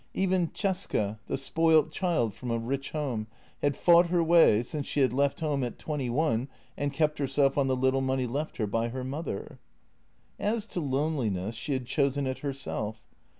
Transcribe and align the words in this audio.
Even 0.15 0.47
Cesca, 0.47 1.19
the 1.27 1.37
spoilt 1.37 1.91
child 1.91 2.33
from 2.33 2.49
a 2.49 2.57
rich 2.57 2.89
home, 2.89 3.27
had 3.61 3.75
fought 3.77 4.07
her 4.07 4.23
way, 4.23 4.63
since 4.63 4.87
she 4.87 5.01
had 5.01 5.13
left 5.13 5.41
home 5.41 5.63
at 5.63 5.77
twenty 5.77 6.09
one 6.09 6.47
and 6.75 6.91
kept 6.91 7.19
herself 7.19 7.55
on 7.55 7.67
the 7.67 7.75
little 7.75 8.01
money 8.01 8.25
left 8.25 8.57
her 8.57 8.65
by 8.65 8.87
her 8.87 9.03
mother. 9.03 9.59
As 10.39 10.65
to 10.65 10.79
loneliness, 10.79 11.53
she 11.53 11.73
had 11.73 11.85
chosen 11.85 12.25
it 12.25 12.39
herself. 12.39 13.03